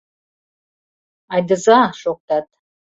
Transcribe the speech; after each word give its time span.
Айдыза!— 1.33 1.79
шоктат. 2.01 2.47